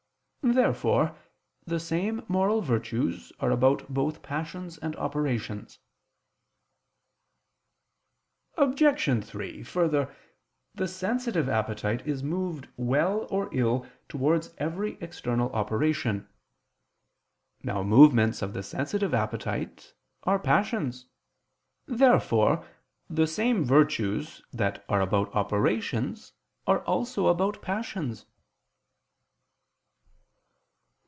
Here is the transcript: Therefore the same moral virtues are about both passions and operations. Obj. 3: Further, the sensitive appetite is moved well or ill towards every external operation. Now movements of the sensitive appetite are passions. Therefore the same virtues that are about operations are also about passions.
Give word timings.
Therefore 0.43 1.15
the 1.67 1.79
same 1.79 2.25
moral 2.27 2.61
virtues 2.61 3.31
are 3.39 3.51
about 3.51 3.87
both 3.93 4.23
passions 4.23 4.79
and 4.79 4.95
operations. 4.95 5.77
Obj. 8.57 9.23
3: 9.23 9.61
Further, 9.61 10.13
the 10.73 10.87
sensitive 10.87 11.47
appetite 11.47 12.05
is 12.07 12.23
moved 12.23 12.67
well 12.75 13.27
or 13.29 13.49
ill 13.53 13.85
towards 14.09 14.55
every 14.57 14.97
external 14.99 15.51
operation. 15.51 16.27
Now 17.61 17.83
movements 17.83 18.41
of 18.41 18.53
the 18.53 18.63
sensitive 18.63 19.13
appetite 19.13 19.93
are 20.23 20.39
passions. 20.39 21.05
Therefore 21.85 22.65
the 23.07 23.27
same 23.27 23.63
virtues 23.63 24.41
that 24.51 24.83
are 24.89 25.01
about 25.01 25.33
operations 25.35 26.33
are 26.65 26.83
also 26.85 27.27
about 27.27 27.61
passions. 27.61 28.25